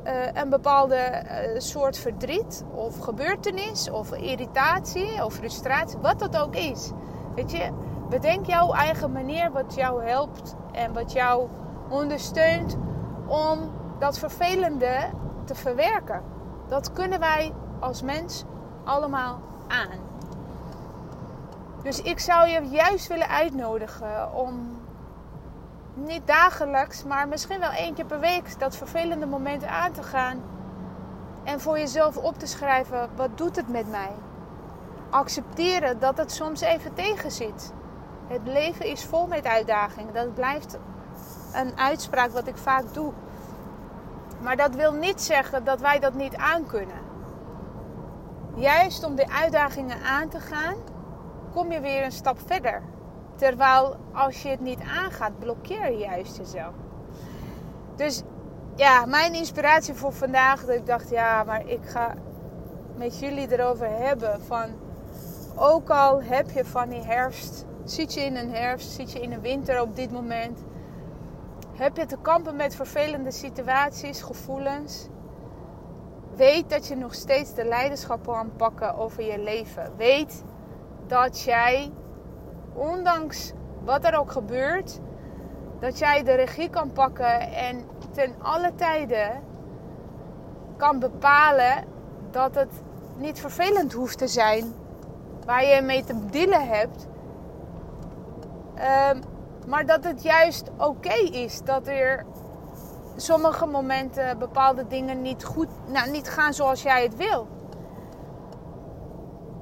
uh, 0.04 0.26
een 0.32 0.50
bepaalde 0.50 0.96
uh, 0.96 1.60
soort 1.60 1.98
verdriet 1.98 2.64
of 2.74 2.98
gebeurtenis 2.98 3.90
of 3.90 4.12
irritatie 4.12 5.24
of 5.24 5.34
frustratie, 5.34 5.98
wat 5.98 6.18
dat 6.18 6.38
ook 6.38 6.54
is. 6.54 6.90
Weet 7.34 7.50
je, 7.50 7.70
bedenk 8.08 8.46
jouw 8.46 8.72
eigen 8.72 9.12
manier 9.12 9.52
wat 9.52 9.74
jou 9.74 10.04
helpt 10.04 10.54
en 10.72 10.92
wat 10.92 11.12
jou 11.12 11.48
ondersteunt 11.88 12.76
om 13.26 13.58
dat 13.98 14.18
vervelende 14.18 14.96
te 15.44 15.54
verwerken. 15.54 16.22
Dat 16.68 16.92
kunnen 16.92 17.20
wij 17.20 17.52
als 17.80 18.02
mens 18.02 18.44
allemaal 18.84 19.40
aan. 19.68 20.15
Dus 21.86 22.02
ik 22.02 22.18
zou 22.18 22.48
je 22.48 22.68
juist 22.68 23.06
willen 23.06 23.28
uitnodigen 23.28 24.34
om 24.34 24.78
niet 25.94 26.26
dagelijks, 26.26 27.04
maar 27.04 27.28
misschien 27.28 27.60
wel 27.60 27.70
één 27.70 27.94
keer 27.94 28.04
per 28.04 28.20
week 28.20 28.58
dat 28.58 28.76
vervelende 28.76 29.26
moment 29.26 29.64
aan 29.64 29.92
te 29.92 30.02
gaan. 30.02 30.42
En 31.44 31.60
voor 31.60 31.78
jezelf 31.78 32.16
op 32.16 32.38
te 32.38 32.46
schrijven, 32.46 33.08
wat 33.16 33.38
doet 33.38 33.56
het 33.56 33.68
met 33.68 33.90
mij? 33.90 34.10
Accepteren 35.10 35.98
dat 35.98 36.18
het 36.18 36.32
soms 36.32 36.60
even 36.60 36.94
tegenzit. 36.94 37.72
Het 38.26 38.40
leven 38.44 38.86
is 38.86 39.04
vol 39.04 39.26
met 39.26 39.44
uitdagingen. 39.44 40.14
Dat 40.14 40.34
blijft 40.34 40.78
een 41.52 41.78
uitspraak 41.78 42.30
wat 42.30 42.46
ik 42.46 42.56
vaak 42.56 42.94
doe. 42.94 43.12
Maar 44.40 44.56
dat 44.56 44.74
wil 44.74 44.92
niet 44.92 45.20
zeggen 45.20 45.64
dat 45.64 45.80
wij 45.80 45.98
dat 45.98 46.14
niet 46.14 46.36
aankunnen. 46.36 47.00
Juist 48.54 49.04
om 49.04 49.14
de 49.14 49.28
uitdagingen 49.28 50.02
aan 50.02 50.28
te 50.28 50.40
gaan, 50.40 50.76
kom 51.56 51.72
je 51.72 51.80
weer 51.80 52.04
een 52.04 52.12
stap 52.12 52.38
verder. 52.46 52.82
Terwijl 53.34 53.96
als 54.12 54.42
je 54.42 54.48
het 54.48 54.60
niet 54.60 54.80
aangaat, 54.80 55.38
blokkeer 55.38 55.90
je 55.90 55.98
juist 55.98 56.36
jezelf. 56.36 56.74
Dus 57.94 58.22
ja, 58.74 59.06
mijn 59.06 59.34
inspiratie 59.34 59.94
voor 59.94 60.12
vandaag, 60.12 60.64
dat 60.64 60.74
ik 60.74 60.86
dacht, 60.86 61.10
ja, 61.10 61.44
maar 61.44 61.66
ik 61.66 61.80
ga 61.82 62.14
met 62.96 63.18
jullie 63.18 63.52
erover 63.52 63.88
hebben 63.90 64.42
van, 64.42 64.70
ook 65.54 65.90
al 65.90 66.22
heb 66.22 66.50
je 66.50 66.64
van 66.64 66.88
die 66.88 67.02
herfst, 67.02 67.64
zit 67.84 68.14
je 68.14 68.20
in 68.20 68.36
een 68.36 68.50
herfst, 68.50 68.90
zit 68.90 69.12
je 69.12 69.20
in 69.20 69.32
een 69.32 69.40
winter 69.40 69.80
op 69.80 69.96
dit 69.96 70.12
moment, 70.12 70.64
heb 71.72 71.96
je 71.96 72.06
te 72.06 72.18
kampen 72.22 72.56
met 72.56 72.74
vervelende 72.74 73.30
situaties, 73.30 74.22
gevoelens, 74.22 75.08
weet 76.34 76.70
dat 76.70 76.86
je 76.86 76.96
nog 76.96 77.14
steeds 77.14 77.54
de 77.54 77.64
leiderschap 77.64 78.26
kan 78.26 78.52
pakken 78.56 78.96
over 78.96 79.22
je 79.22 79.38
leven. 79.38 79.92
Weet 79.96 80.42
dat 81.06 81.40
jij, 81.40 81.92
ondanks 82.72 83.52
wat 83.84 84.04
er 84.04 84.18
ook 84.18 84.32
gebeurt, 84.32 85.00
dat 85.80 85.98
jij 85.98 86.22
de 86.22 86.34
regie 86.34 86.70
kan 86.70 86.92
pakken 86.92 87.40
en 87.40 87.84
ten 88.12 88.34
alle 88.42 88.74
tijden 88.74 89.42
kan 90.76 90.98
bepalen 90.98 91.84
dat 92.30 92.54
het 92.54 92.72
niet 93.16 93.40
vervelend 93.40 93.92
hoeft 93.92 94.18
te 94.18 94.28
zijn 94.28 94.74
waar 95.44 95.64
je 95.64 95.82
mee 95.82 96.04
te 96.04 96.26
dealen 96.30 96.68
hebt. 96.68 97.06
Um, 99.12 99.20
maar 99.66 99.86
dat 99.86 100.04
het 100.04 100.22
juist 100.22 100.70
oké 100.76 101.14
is 101.14 101.60
dat 101.64 101.86
er 101.86 102.24
sommige 103.16 103.66
momenten 103.66 104.38
bepaalde 104.38 104.86
dingen 104.86 105.22
niet 105.22 105.44
goed, 105.44 105.68
nou, 105.86 106.10
niet 106.10 106.28
gaan 106.28 106.54
zoals 106.54 106.82
jij 106.82 107.02
het 107.02 107.16
wil. 107.16 107.48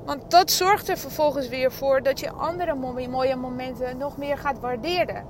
Want 0.04 0.30
dat 0.30 0.50
zorgt 0.50 0.88
er 0.88 0.96
vervolgens 0.96 1.48
weer 1.48 1.72
voor 1.72 2.02
dat 2.02 2.20
je 2.20 2.30
andere 2.30 2.74
mooie 3.08 3.36
momenten 3.36 3.96
nog 3.96 4.16
meer 4.16 4.38
gaat 4.38 4.60
waarderen. 4.60 5.26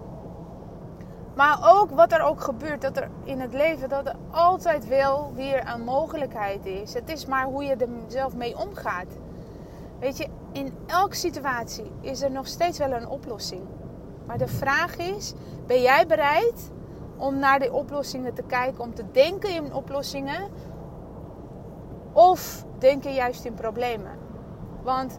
Maar 1.34 1.58
ook 1.62 1.90
wat 1.90 2.12
er 2.12 2.22
ook 2.22 2.40
gebeurt, 2.40 2.80
dat 2.80 2.96
er 2.96 3.10
in 3.24 3.40
het 3.40 3.52
leven 3.52 3.88
dat 3.88 4.06
er 4.06 4.16
altijd 4.30 4.86
wel 4.88 5.32
weer 5.34 5.68
een 5.74 5.84
mogelijkheid 5.84 6.66
is. 6.66 6.94
Het 6.94 7.08
is 7.08 7.26
maar 7.26 7.44
hoe 7.44 7.64
je 7.64 7.76
er 7.76 7.88
zelf 8.06 8.36
mee 8.36 8.58
omgaat. 8.58 9.06
Weet 10.00 10.16
je, 10.16 10.26
in 10.52 10.74
elke 10.86 11.14
situatie 11.14 11.90
is 12.00 12.22
er 12.22 12.30
nog 12.30 12.46
steeds 12.46 12.78
wel 12.78 12.92
een 12.92 13.08
oplossing. 13.08 13.62
Maar 14.26 14.38
de 14.38 14.48
vraag 14.48 14.96
is: 14.96 15.34
ben 15.66 15.82
jij 15.82 16.06
bereid 16.06 16.70
om 17.16 17.38
naar 17.38 17.58
die 17.58 17.72
oplossingen 17.72 18.34
te 18.34 18.42
kijken, 18.42 18.82
om 18.82 18.94
te 18.94 19.04
denken 19.12 19.54
in 19.54 19.74
oplossingen? 19.74 20.48
Of 22.12 22.64
denk 22.78 23.04
je 23.04 23.10
juist 23.10 23.44
in 23.44 23.54
problemen? 23.54 24.23
Want 24.84 25.18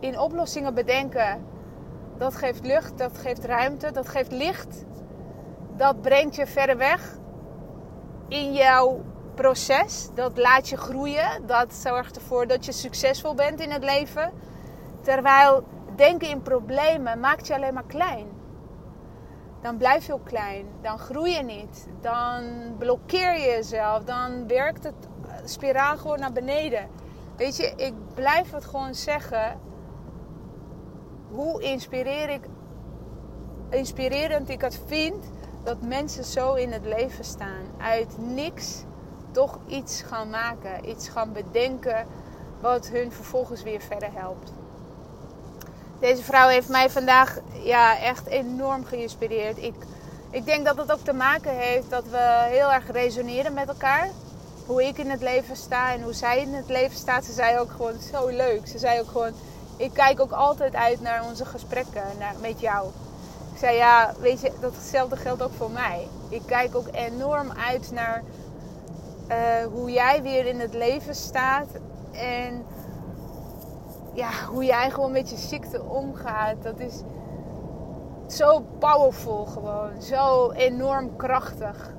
in 0.00 0.18
oplossingen 0.18 0.74
bedenken, 0.74 1.44
dat 2.18 2.34
geeft 2.34 2.66
lucht, 2.66 2.98
dat 2.98 3.18
geeft 3.18 3.44
ruimte, 3.44 3.90
dat 3.90 4.08
geeft 4.08 4.32
licht. 4.32 4.84
Dat 5.76 6.02
brengt 6.02 6.34
je 6.34 6.46
verder 6.46 6.76
weg 6.76 7.18
in 8.28 8.52
jouw 8.52 9.02
proces. 9.34 10.08
Dat 10.14 10.38
laat 10.38 10.68
je 10.68 10.76
groeien. 10.76 11.46
Dat 11.46 11.74
zorgt 11.74 12.16
ervoor 12.16 12.46
dat 12.46 12.64
je 12.64 12.72
succesvol 12.72 13.34
bent 13.34 13.60
in 13.60 13.70
het 13.70 13.84
leven. 13.84 14.32
Terwijl 15.00 15.64
denken 15.96 16.28
in 16.28 16.42
problemen 16.42 17.20
maakt 17.20 17.46
je 17.46 17.54
alleen 17.54 17.74
maar 17.74 17.86
klein. 17.86 18.26
Dan 19.60 19.76
blijf 19.76 20.06
je 20.06 20.12
ook 20.12 20.24
klein. 20.24 20.66
Dan 20.80 20.98
groei 20.98 21.32
je 21.32 21.42
niet. 21.42 21.88
Dan 22.00 22.42
blokkeer 22.78 23.32
je 23.32 23.46
jezelf. 23.46 24.04
Dan 24.04 24.46
werkt 24.46 24.84
het 24.84 25.08
spiraal 25.44 25.96
gewoon 25.96 26.18
naar 26.18 26.32
beneden. 26.32 26.88
Weet 27.42 27.56
je, 27.56 27.72
ik 27.76 27.94
blijf 28.14 28.50
het 28.50 28.64
gewoon 28.64 28.94
zeggen. 28.94 29.60
Hoe 31.30 31.62
inspireer 31.62 32.28
ik, 32.28 32.40
inspirerend 33.70 34.48
ik 34.48 34.60
het 34.60 34.80
vind 34.86 35.24
dat 35.62 35.80
mensen 35.80 36.24
zo 36.24 36.54
in 36.54 36.72
het 36.72 36.84
leven 36.84 37.24
staan. 37.24 37.64
Uit 37.78 38.18
niks 38.18 38.84
toch 39.30 39.58
iets 39.66 40.02
gaan 40.02 40.30
maken. 40.30 40.88
Iets 40.88 41.08
gaan 41.08 41.32
bedenken 41.32 42.06
wat 42.60 42.88
hun 42.88 43.12
vervolgens 43.12 43.62
weer 43.62 43.80
verder 43.80 44.12
helpt. 44.12 44.52
Deze 46.00 46.22
vrouw 46.22 46.48
heeft 46.48 46.68
mij 46.68 46.90
vandaag 46.90 47.38
ja, 47.62 47.98
echt 47.98 48.26
enorm 48.26 48.84
geïnspireerd. 48.84 49.58
Ik, 49.58 49.74
ik 50.30 50.44
denk 50.44 50.66
dat 50.66 50.76
het 50.76 50.92
ook 50.92 51.04
te 51.04 51.12
maken 51.12 51.56
heeft 51.56 51.90
dat 51.90 52.04
we 52.04 52.46
heel 52.48 52.72
erg 52.72 52.90
resoneren 52.90 53.54
met 53.54 53.68
elkaar 53.68 54.08
hoe 54.66 54.86
ik 54.86 54.98
in 54.98 55.10
het 55.10 55.22
leven 55.22 55.56
sta 55.56 55.92
en 55.92 56.02
hoe 56.02 56.12
zij 56.12 56.40
in 56.40 56.54
het 56.54 56.68
leven 56.68 56.96
staat. 56.96 57.24
Ze 57.24 57.32
zei 57.32 57.58
ook 57.58 57.70
gewoon 57.70 58.00
zo 58.12 58.28
leuk. 58.28 58.66
Ze 58.66 58.78
zei 58.78 59.00
ook 59.00 59.08
gewoon, 59.08 59.32
ik 59.76 59.92
kijk 59.92 60.20
ook 60.20 60.32
altijd 60.32 60.74
uit 60.74 61.00
naar 61.00 61.24
onze 61.24 61.44
gesprekken 61.44 62.02
naar, 62.18 62.34
met 62.40 62.60
jou. 62.60 62.88
zei 63.58 63.76
ja, 63.76 64.12
weet 64.20 64.40
je, 64.40 64.52
datzelfde 64.60 65.16
geldt 65.16 65.42
ook 65.42 65.54
voor 65.56 65.70
mij. 65.70 66.08
Ik 66.28 66.42
kijk 66.46 66.74
ook 66.74 66.88
enorm 66.92 67.50
uit 67.50 67.90
naar 67.92 68.22
uh, 69.28 69.36
hoe 69.72 69.90
jij 69.90 70.22
weer 70.22 70.46
in 70.46 70.60
het 70.60 70.74
leven 70.74 71.14
staat. 71.14 71.68
En 72.12 72.64
ja, 74.12 74.30
hoe 74.50 74.64
jij 74.64 74.90
gewoon 74.90 75.12
met 75.12 75.30
je 75.30 75.36
ziekte 75.36 75.82
omgaat. 75.82 76.62
Dat 76.62 76.78
is 76.78 77.02
zo 78.26 78.64
powerful 78.78 79.44
gewoon. 79.44 80.02
Zo 80.02 80.50
enorm 80.50 81.16
krachtig. 81.16 81.90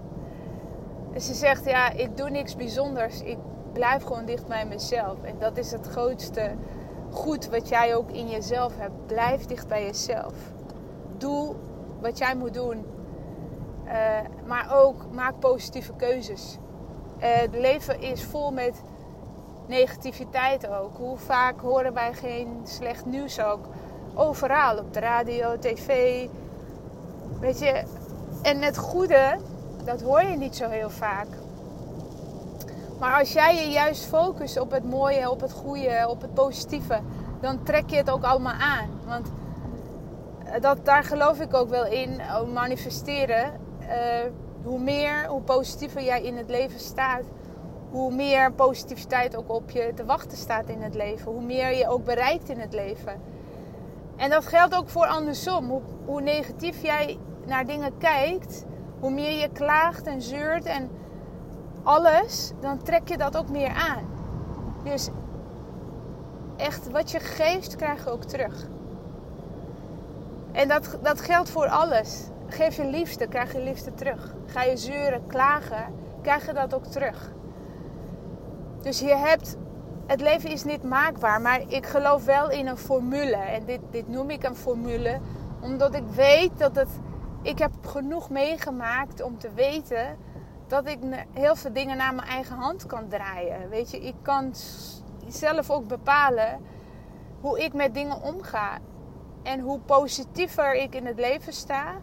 En 1.14 1.22
ze 1.22 1.34
zegt, 1.34 1.66
ja, 1.66 1.92
ik 1.92 2.18
doe 2.18 2.30
niks 2.30 2.56
bijzonders. 2.56 3.22
Ik 3.22 3.38
blijf 3.74 4.04
gewoon 4.04 4.26
dicht 4.26 4.48
bij 4.48 4.66
mezelf. 4.66 5.24
En 5.24 5.36
dat 5.40 5.58
is 5.58 5.72
het 5.72 5.88
grootste 5.88 6.52
goed 7.12 7.50
wat 7.50 7.70
jij 7.70 7.96
ook 7.96 8.12
in 8.12 8.30
jezelf 8.30 8.78
hebt. 8.78 9.06
Blijf 9.06 9.46
dicht 9.46 9.68
bij 9.68 9.84
jezelf. 9.86 10.34
Doe 11.18 11.56
wat 12.02 12.18
jij 12.18 12.36
moet 12.36 12.54
doen. 12.54 12.86
Uh, 13.86 13.92
maar 14.46 14.76
ook 14.76 15.06
maak 15.12 15.40
positieve 15.40 15.94
keuzes. 15.96 16.58
Uh, 17.18 17.24
het 17.24 17.56
leven 17.56 18.02
is 18.02 18.24
vol 18.24 18.52
met 18.52 18.82
negativiteit 19.68 20.68
ook. 20.68 20.98
Hoe 20.98 21.18
vaak 21.18 21.62
horen 21.62 21.94
wij 21.94 22.14
geen 22.14 22.60
slecht 22.64 23.06
nieuws 23.06 23.40
ook? 23.40 23.66
Overal, 24.14 24.78
op 24.78 24.94
de 24.94 25.00
radio, 25.00 25.60
tv. 25.60 26.28
Weet 27.40 27.60
je, 27.60 27.84
en 28.42 28.62
het 28.62 28.78
goede, 28.78 29.38
dat 29.86 30.02
hoor 30.02 30.24
je 30.24 30.38
niet 30.38 30.56
zo 30.56 30.70
heel 30.70 30.90
vaak. 30.90 31.28
Maar 33.00 33.20
als 33.20 33.34
jij 33.34 33.56
je 33.56 33.72
juist 33.72 34.06
focust 34.06 34.60
op 34.60 34.72
het 34.72 34.84
mooie, 34.84 35.30
op 35.30 35.42
het 35.42 35.52
goede, 35.52 36.06
op 36.10 36.22
het 36.22 36.34
positieve, 36.34 37.00
dan 37.42 37.64
trek 37.64 37.90
je 37.90 37.96
het 37.96 38.10
ook 38.10 38.24
allemaal 38.24 38.54
aan. 38.54 38.90
Want 39.06 39.32
eh, 40.46 40.62
dat, 40.62 40.86
daar 40.86 41.04
geloof 41.04 41.40
ik 41.40 41.54
ook 41.54 41.70
wel 41.70 41.86
in, 41.86 42.22
manifesteren. 42.54 43.62
Uh, 43.82 43.88
hoe 44.64 44.80
meer, 44.80 45.26
hoe 45.28 45.42
positiever 45.42 46.04
jij 46.04 46.24
in 46.24 46.38
het 46.38 46.50
leven 46.50 46.80
staat, 46.80 47.24
hoe 47.90 48.14
meer 48.14 48.52
positiviteit 48.52 49.36
ook 49.36 49.52
op 49.52 49.70
je 49.70 49.92
te 49.96 50.06
wachten 50.06 50.38
staat 50.38 50.70
in 50.70 50.82
het 50.82 50.96
leven. 50.96 51.32
Hoe 51.32 51.42
meer 51.42 51.76
je 51.78 51.88
ook 51.88 52.06
bereikt 52.06 52.50
in 52.50 52.60
het 52.60 52.74
leven. 52.74 53.22
En 54.16 54.30
dat 54.30 54.46
geldt 54.46 54.76
ook 54.76 54.90
voor 54.90 55.06
andersom. 55.06 55.70
Hoe, 55.70 55.82
hoe 56.06 56.22
negatief 56.22 56.82
jij 56.82 57.18
naar 57.46 57.66
dingen 57.66 57.98
kijkt, 57.98 58.66
hoe 59.04 59.12
meer 59.12 59.40
je 59.40 59.50
klaagt 59.50 60.08
en 60.08 60.22
zeurt 60.22 60.66
en 60.66 60.90
alles, 61.84 62.52
dan 62.60 62.84
trek 62.84 63.08
je 63.08 63.18
dat 63.18 63.38
ook 63.38 63.50
meer 63.50 63.74
aan. 63.74 64.06
Dus 64.84 65.10
echt, 66.58 66.92
wat 66.92 67.12
je 67.12 67.20
geeft, 67.20 67.76
krijg 67.76 68.04
je 68.04 68.10
ook 68.10 68.24
terug. 68.24 68.68
En 70.52 70.68
dat, 70.68 70.98
dat 71.02 71.22
geldt 71.22 71.50
voor 71.50 71.68
alles. 71.68 72.28
Geef 72.48 72.76
je 72.76 72.86
liefste, 72.86 73.28
krijg 73.28 73.54
je 73.54 73.60
liefste 73.60 73.94
terug. 73.94 74.36
Ga 74.46 74.64
je 74.64 74.78
zeuren, 74.78 75.28
klagen, 75.28 75.86
krijg 76.22 76.46
je 76.46 76.54
dat 76.54 76.74
ook 76.74 76.86
terug. 76.86 77.32
Dus 78.82 79.00
je 79.00 79.16
hebt, 79.16 79.58
het 80.08 80.22
leven 80.22 80.50
is 80.50 80.64
niet 80.64 80.84
maakbaar, 80.84 81.42
maar 81.42 81.62
ik 81.68 81.86
geloof 81.86 82.26
wel 82.26 82.50
in 82.50 82.68
een 82.68 82.78
formule. 82.78 83.36
En 83.36 83.66
dit, 83.66 83.80
dit 83.92 84.08
noem 84.08 84.30
ik 84.30 84.44
een 84.44 84.56
formule, 84.56 85.20
omdat 85.62 85.96
ik 85.96 86.08
weet 86.16 86.52
dat 86.58 86.76
het, 86.76 86.90
ik 87.44 87.60
heb 87.60 87.72
genoeg 87.86 88.30
meegemaakt 88.30 89.22
om 89.22 89.38
te 89.38 89.54
weten 89.54 90.18
dat 90.68 90.88
ik 90.88 91.00
heel 91.32 91.56
veel 91.56 91.74
dingen 91.74 91.98
naar 91.98 92.16
mijn 92.16 92.28
eigen 92.28 92.56
hand 92.56 92.86
kan 92.86 93.08
draaien. 93.08 93.70
Weet 93.70 93.92
je, 93.92 94.00
ik 94.00 94.16
kan 94.22 94.54
zelf 95.28 95.70
ook 95.70 95.88
bepalen 95.88 96.60
hoe 97.42 97.64
ik 97.64 97.74
met 97.74 97.94
dingen 97.94 98.22
omga. 98.22 98.78
En 99.44 99.60
hoe 99.60 99.80
positiever 99.80 100.76
ik 100.76 100.96
in 100.96 101.06
het 101.06 101.20
leven 101.20 101.54
sta, 101.54 101.96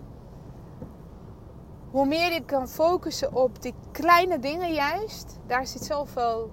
hoe 1.91 2.07
meer 2.07 2.33
ik 2.33 2.47
kan 2.47 2.69
focussen 2.69 3.35
op 3.35 3.63
die 3.63 3.75
kleine 3.91 4.39
dingen 4.39 4.73
juist, 4.73 5.39
daar 5.47 5.67
zit 5.67 5.85
zoveel 5.85 6.51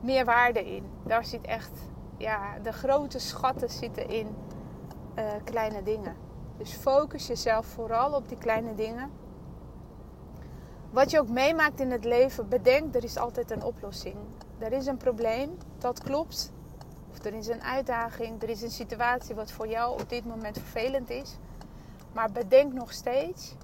meer 0.00 0.24
waarde 0.24 0.74
in. 0.74 0.84
Daar 1.06 1.24
zit 1.24 1.46
echt, 1.46 1.72
ja, 2.16 2.58
de 2.62 2.72
grote 2.72 3.18
schatten 3.18 3.70
zitten 3.70 4.08
in 4.08 4.36
uh, 5.18 5.24
kleine 5.44 5.82
dingen. 5.82 6.23
Dus 6.56 6.72
focus 6.72 7.26
jezelf 7.26 7.66
vooral 7.66 8.12
op 8.12 8.28
die 8.28 8.38
kleine 8.38 8.74
dingen. 8.74 9.10
Wat 10.90 11.10
je 11.10 11.20
ook 11.20 11.28
meemaakt 11.28 11.80
in 11.80 11.90
het 11.90 12.04
leven, 12.04 12.48
bedenk, 12.48 12.94
er 12.94 13.04
is 13.04 13.16
altijd 13.16 13.50
een 13.50 13.62
oplossing. 13.62 14.16
Er 14.58 14.72
is 14.72 14.86
een 14.86 14.96
probleem, 14.96 15.58
dat 15.78 16.02
klopt. 16.02 16.52
Of 17.10 17.24
er 17.24 17.34
is 17.34 17.46
een 17.46 17.62
uitdaging, 17.62 18.42
er 18.42 18.48
is 18.48 18.62
een 18.62 18.70
situatie 18.70 19.34
wat 19.34 19.52
voor 19.52 19.68
jou 19.68 20.00
op 20.00 20.08
dit 20.08 20.26
moment 20.26 20.58
vervelend 20.58 21.10
is. 21.10 21.36
Maar 22.12 22.32
bedenk 22.32 22.72
nog 22.72 22.92
steeds, 22.92 23.54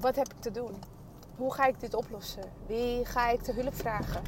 wat 0.00 0.16
heb 0.16 0.32
ik 0.32 0.40
te 0.40 0.50
doen? 0.50 0.74
Hoe 1.36 1.52
ga 1.52 1.66
ik 1.66 1.80
dit 1.80 1.94
oplossen? 1.94 2.52
Wie 2.66 3.04
ga 3.04 3.28
ik 3.28 3.42
te 3.42 3.52
hulp 3.52 3.74
vragen? 3.74 4.22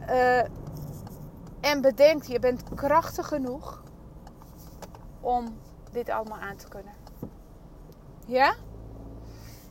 Uh, 0.00 0.38
en 1.60 1.80
bedenk, 1.80 2.22
je 2.22 2.38
bent 2.38 2.62
krachtig 2.74 3.28
genoeg 3.28 3.82
om 5.20 5.58
dit 5.92 6.08
allemaal 6.08 6.38
aan 6.38 6.56
te 6.56 6.68
kunnen. 6.68 6.94
Ja? 8.26 8.54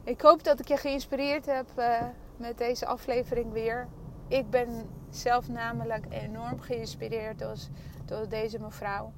Ik 0.03 0.21
hoop 0.21 0.43
dat 0.43 0.59
ik 0.59 0.67
je 0.67 0.77
geïnspireerd 0.77 1.45
heb 1.45 1.67
uh, 1.77 2.03
met 2.38 2.57
deze 2.57 2.85
aflevering 2.85 3.51
weer. 3.51 3.88
Ik 4.27 4.49
ben 4.49 4.89
zelf 5.09 5.47
namelijk 5.47 6.05
enorm 6.09 6.59
geïnspireerd 6.59 7.39
door, 7.39 7.57
door 8.05 8.29
deze 8.29 8.59
mevrouw. 8.59 9.12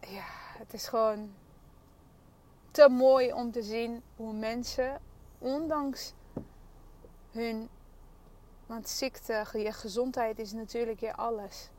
Ja, 0.00 0.26
het 0.58 0.74
is 0.74 0.88
gewoon 0.88 1.34
te 2.70 2.88
mooi 2.88 3.32
om 3.32 3.50
te 3.50 3.62
zien 3.62 4.02
hoe 4.16 4.32
mensen, 4.32 5.00
ondanks 5.38 6.12
hun. 7.30 7.68
Want 8.66 8.88
ziekte, 8.88 9.46
je 9.52 9.72
gezondheid 9.72 10.38
is 10.38 10.52
natuurlijk 10.52 11.00
je 11.00 11.14
alles. 11.14 11.70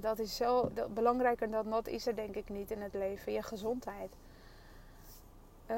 Dat 0.00 0.18
is 0.18 0.36
zo 0.36 0.70
belangrijker 0.94 1.50
dan 1.50 1.70
dat 1.70 1.86
is 1.86 2.06
er 2.06 2.16
denk 2.16 2.34
ik 2.34 2.48
niet 2.48 2.70
in 2.70 2.82
het 2.82 2.94
leven. 2.94 3.32
Je 3.32 3.42
gezondheid. 3.42 4.12
Uh, 5.70 5.76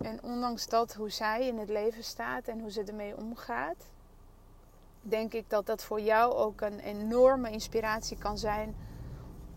en 0.00 0.22
ondanks 0.22 0.68
dat, 0.68 0.94
hoe 0.94 1.10
zij 1.10 1.46
in 1.46 1.58
het 1.58 1.68
leven 1.68 2.04
staat 2.04 2.48
en 2.48 2.60
hoe 2.60 2.70
ze 2.70 2.84
ermee 2.84 3.16
omgaat, 3.16 3.90
denk 5.02 5.32
ik 5.32 5.50
dat 5.50 5.66
dat 5.66 5.82
voor 5.82 6.00
jou 6.00 6.34
ook 6.34 6.60
een 6.60 6.78
enorme 6.78 7.50
inspiratie 7.50 8.18
kan 8.18 8.38
zijn 8.38 8.76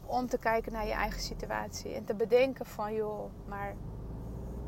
om 0.05 0.27
te 0.27 0.37
kijken 0.37 0.71
naar 0.71 0.85
je 0.85 0.93
eigen 0.93 1.21
situatie 1.21 1.93
en 1.93 2.05
te 2.05 2.13
bedenken 2.13 2.65
van 2.65 2.93
joh, 2.93 3.31
maar 3.47 3.75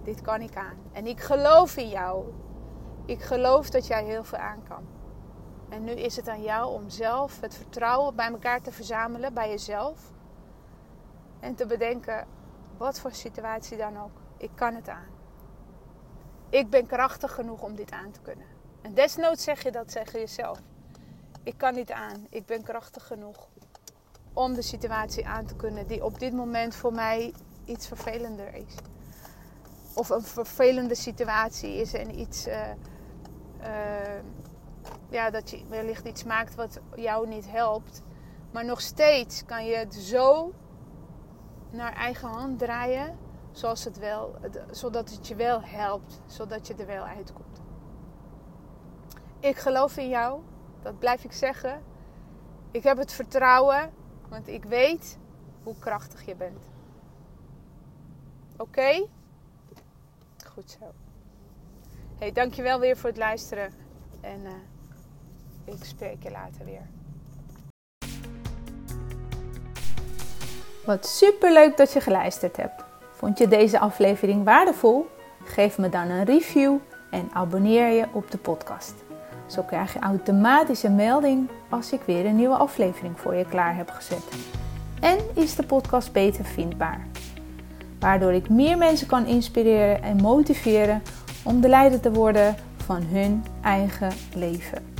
dit 0.04 0.22
kan 0.22 0.42
ik 0.42 0.56
aan. 0.56 0.78
En 0.92 1.06
ik 1.06 1.20
geloof 1.20 1.78
in 1.78 1.90
jou. 1.90 2.26
Ik 3.06 3.22
geloof 3.22 3.70
dat 3.70 3.88
jij 3.88 4.04
heel 4.04 4.24
veel 4.24 4.38
aan 4.38 4.64
kan. 4.68 4.86
En 5.74 5.84
nu 5.84 5.92
is 5.92 6.16
het 6.16 6.28
aan 6.28 6.42
jou 6.42 6.74
om 6.74 6.90
zelf 6.90 7.42
het 7.42 7.56
vertrouwen 7.56 8.16
bij 8.16 8.28
elkaar 8.28 8.62
te 8.62 8.72
verzamelen, 8.72 9.34
bij 9.34 9.50
jezelf. 9.50 10.12
En 11.40 11.56
te 11.56 11.66
bedenken, 11.66 12.28
wat 12.78 13.00
voor 13.00 13.12
situatie 13.12 13.78
dan 13.78 13.98
ook, 13.98 14.22
ik 14.38 14.50
kan 14.56 14.76
het 14.76 14.90
aan. 14.90 15.08
Ik 16.50 16.70
ben 16.70 16.86
krachtig 16.86 17.34
genoeg 17.34 17.62
om 17.62 17.76
dit 17.76 17.92
aan 17.92 18.12
te 18.12 18.20
kunnen. 18.22 18.46
En 18.82 18.94
desnoods 18.94 19.44
zeg 19.44 19.64
je 19.64 19.72
dat 19.72 19.92
tegen 19.92 20.20
jezelf. 20.20 20.60
Ik 21.44 21.58
kan 21.58 21.74
niet 21.74 21.92
aan. 21.92 22.28
Ik 22.30 22.46
ben 22.46 22.64
krachtig 22.64 23.08
genoeg 23.08 23.48
om 24.34 24.54
de 24.54 24.62
situatie 24.62 25.28
aan 25.28 25.46
te 25.46 25.56
kunnen 25.56 25.88
die 25.88 26.06
op 26.06 26.20
dit 26.20 26.34
moment 26.34 26.76
voor 26.76 26.94
mij 26.94 27.34
iets 27.66 27.88
vervelender 27.88 28.54
is. 28.54 28.76
Of 29.94 30.10
een 30.10 30.24
vervelende 30.24 30.96
situatie 30.96 31.76
is 31.76 31.94
en 31.94 32.20
iets. 32.20 32.48
Uh, 32.48 32.70
uh, 33.62 33.68
ja, 35.14 35.30
dat 35.30 35.50
je 35.50 35.62
wellicht 35.70 36.06
iets 36.06 36.24
maakt 36.24 36.56
wat 36.56 36.80
jou 36.96 37.28
niet 37.28 37.52
helpt. 37.52 38.02
Maar 38.52 38.66
nog 38.66 38.82
steeds 38.82 39.46
kan 39.46 39.66
je 39.66 39.76
het 39.76 39.94
zo 39.94 40.54
naar 41.70 41.94
eigen 41.94 42.28
hand 42.28 42.60
draaien 42.60 43.18
zoals 43.52 43.84
het 43.84 43.98
wel, 43.98 44.36
zodat 44.72 45.10
het 45.10 45.28
je 45.28 45.36
wel 45.36 45.62
helpt, 45.62 46.22
zodat 46.26 46.68
je 46.68 46.76
er 46.76 46.86
wel 46.86 47.04
uitkomt. 47.04 47.62
Ik 49.40 49.58
geloof 49.58 49.98
in 49.98 50.10
jou, 50.10 50.42
dat 50.82 51.00
blijf 51.00 51.24
ik 51.24 51.32
zeggen. 51.32 51.84
Ik 52.72 52.84
heb 52.84 52.98
het 52.98 53.12
vertrouwen, 53.12 53.94
want 54.30 54.48
ik 54.48 54.64
weet 54.64 55.18
hoe 55.64 55.76
krachtig 55.80 56.26
je 56.26 56.36
bent. 56.36 56.70
Oké? 58.58 59.08
Goed 60.46 60.78
zo. 60.80 60.92
Hey, 62.18 62.32
dankjewel 62.32 62.80
weer 62.80 62.98
voor 62.98 63.10
het 63.10 63.18
luisteren. 63.18 63.74
En 64.22 64.40
uh, 64.40 64.52
ik 65.66 65.84
spreek 65.84 66.24
je 66.24 66.32
later 66.32 66.66
weer. 66.66 66.88
Wat 70.86 71.06
super 71.06 71.54
leuk 71.54 71.78
dat 71.78 71.94
je 71.94 72.02
geluisterd 72.02 72.58
hebt. 72.58 72.84
Vond 73.12 73.38
je 73.38 73.48
deze 73.48 73.80
aflevering 73.80 74.44
waardevol? 74.44 75.08
Geef 75.44 75.78
me 75.78 75.90
dan 75.90 76.10
een 76.10 76.24
review 76.24 76.78
en 77.12 77.30
abonneer 77.34 77.88
je 77.88 78.06
op 78.14 78.32
de 78.32 78.38
podcast. 78.38 78.94
Zo 79.48 79.62
krijg 79.62 79.94
je 79.94 80.00
automatisch 80.00 80.84
een 80.84 80.96
melding 80.96 81.50
als 81.70 81.92
ik 81.92 82.02
weer 82.02 82.26
een 82.26 82.36
nieuwe 82.36 82.56
aflevering 82.56 83.20
voor 83.20 83.36
je 83.36 83.46
klaar 83.46 83.76
heb 83.76 83.90
gezet. 83.90 84.24
en 85.00 85.18
is 85.34 85.56
de 85.56 85.64
podcast 85.64 86.12
beter 86.12 86.46
vindbaar. 86.46 87.08
Waardoor 88.00 88.34
ik 88.34 88.50
meer 88.50 88.78
mensen 88.78 89.08
kan 89.08 89.26
inspireren 89.26 90.04
en 90.04 90.22
motiveren 90.22 91.02
om 91.44 91.62
de 91.62 91.68
leider 91.68 92.00
te 92.00 92.12
worden 92.12 92.56
van 92.78 93.02
hun 93.02 93.44
eigen 93.62 94.12
leven. 94.36 94.93